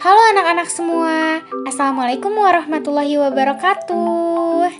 [0.00, 4.72] Halo anak-anak semua, Assalamualaikum warahmatullahi wabarakatuh.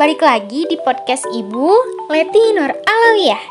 [0.00, 1.68] Balik lagi di podcast Ibu
[2.08, 3.44] Leti Nur Alawiyah.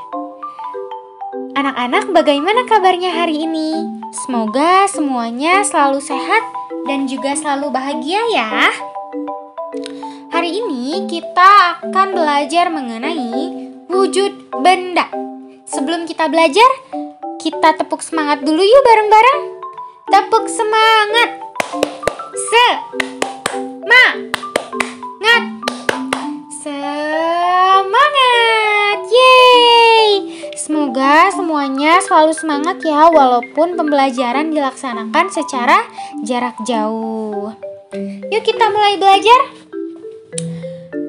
[1.53, 3.77] Anak-anak bagaimana kabarnya hari ini?
[4.25, 6.41] Semoga semuanya selalu sehat
[6.89, 8.73] dan juga selalu bahagia ya.
[10.33, 14.33] Hari ini kita akan belajar mengenai wujud
[14.65, 15.05] benda.
[15.69, 16.73] Sebelum kita belajar,
[17.37, 19.60] kita tepuk semangat dulu yuk bareng-bareng.
[20.11, 21.39] Tepuk semangat.
[22.35, 22.67] Se
[23.87, 24.05] ma
[25.23, 25.43] ngat.
[26.59, 28.19] Semangat.
[29.07, 30.07] Yeay.
[30.59, 35.87] Semoga semuanya selalu semangat ya walaupun pembelajaran dilaksanakan secara
[36.27, 37.55] jarak jauh.
[38.27, 39.47] Yuk kita mulai belajar.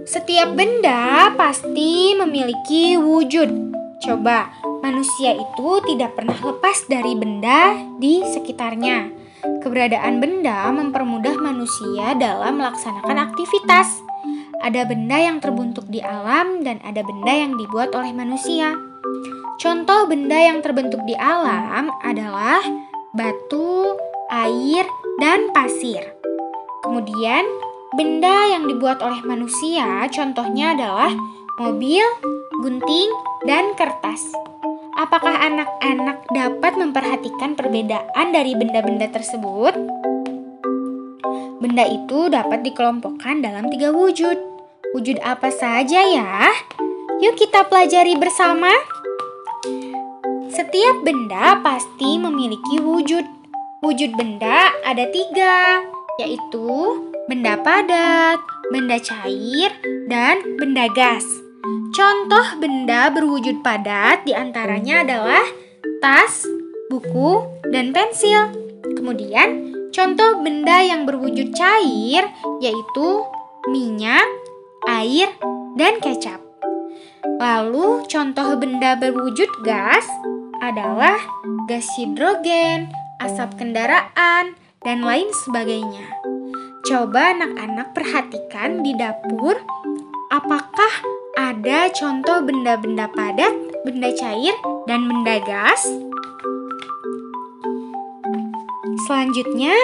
[0.07, 3.51] Setiap benda pasti memiliki wujud.
[3.99, 9.15] Coba, manusia itu tidak pernah lepas dari benda di sekitarnya.
[9.63, 14.03] Keberadaan benda mempermudah manusia dalam melaksanakan aktivitas.
[14.63, 18.75] Ada benda yang terbentuk di alam dan ada benda yang dibuat oleh manusia.
[19.59, 22.63] Contoh benda yang terbentuk di alam adalah
[23.15, 23.99] batu,
[24.31, 24.87] air,
[25.19, 26.03] dan pasir.
[26.83, 27.47] Kemudian,
[27.95, 31.15] benda yang dibuat oleh manusia contohnya adalah
[31.59, 32.03] mobil,
[32.63, 33.11] gunting,
[33.47, 34.52] dan kertas.
[35.03, 39.75] Apakah anak-anak dapat memperhatikan perbedaan dari benda-benda tersebut?
[41.59, 44.39] Benda itu dapat dikelompokkan dalam tiga wujud.
[44.95, 46.55] Wujud apa saja ya?
[47.19, 48.71] Yuk kita pelajari bersama.
[50.55, 53.27] Setiap benda pasti memiliki wujud.
[53.83, 55.83] Wujud benda ada tiga,
[56.23, 58.39] yaitu benda padat,
[58.71, 59.75] benda cair,
[60.07, 61.42] dan benda gas.
[61.93, 65.45] Contoh benda berwujud padat di antaranya adalah
[66.01, 66.49] tas,
[66.89, 68.49] buku, dan pensil.
[68.97, 72.25] Kemudian, contoh benda yang berwujud cair
[72.65, 73.09] yaitu
[73.69, 74.25] minyak,
[74.89, 75.37] air,
[75.77, 76.41] dan kecap.
[77.37, 80.09] Lalu, contoh benda berwujud gas
[80.65, 81.21] adalah
[81.69, 82.89] gas hidrogen,
[83.21, 86.09] asap kendaraan, dan lain sebagainya.
[86.89, 89.61] Coba anak-anak perhatikan di dapur,
[90.33, 90.93] apakah
[91.43, 93.51] ada contoh benda-benda padat,
[93.83, 94.55] benda cair,
[94.87, 95.83] dan benda gas.
[99.11, 99.75] Selanjutnya,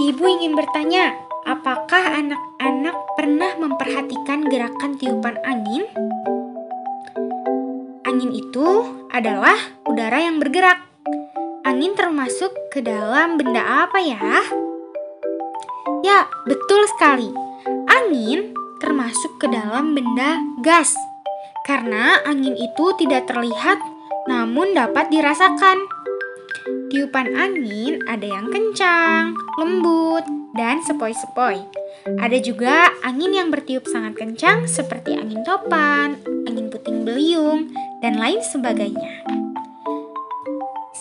[0.00, 1.12] ibu ingin bertanya,
[1.44, 5.84] apakah anak-anak pernah memperhatikan gerakan tiupan angin?
[8.08, 10.80] Angin itu adalah udara yang bergerak.
[11.68, 14.40] Angin termasuk ke dalam benda apa ya?
[16.00, 17.28] Ya, betul sekali.
[17.92, 20.94] Angin termasuk ke dalam benda gas.
[21.64, 23.80] Karena angin itu tidak terlihat
[24.24, 25.84] namun dapat dirasakan.
[26.88, 30.24] Tiupan angin ada yang kencang, lembut,
[30.54, 31.60] dan sepoi-sepoi.
[32.20, 38.40] Ada juga angin yang bertiup sangat kencang seperti angin topan, angin puting beliung, dan lain
[38.44, 39.24] sebagainya.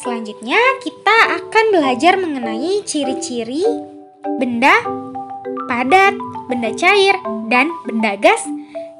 [0.04, 3.64] Selanjutnya kita akan belajar mengenai ciri-ciri
[4.40, 5.03] benda
[5.74, 6.14] padat,
[6.46, 7.18] benda cair,
[7.50, 8.46] dan benda gas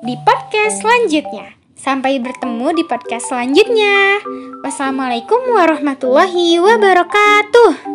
[0.02, 1.54] di podcast selanjutnya.
[1.78, 4.18] Sampai bertemu di podcast selanjutnya.
[4.66, 7.93] Wassalamualaikum warahmatullahi wabarakatuh.